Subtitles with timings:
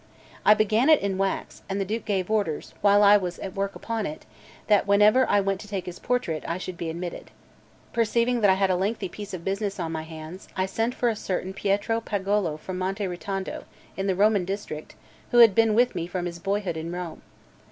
[0.43, 3.75] I began it in wax; and the Duke gave orders, while I was at work
[3.75, 4.25] upon it,
[4.65, 7.29] that whenever I went to take his portrait, I should be admitted.
[7.93, 11.07] Perceiving that I had a lengthy piece of business on my hands, I sent for
[11.09, 14.95] a certain Pietro Pagolo from Monte Ritondo, in the Roman district,
[15.29, 17.21] who had been with me from his boyhood in Rome.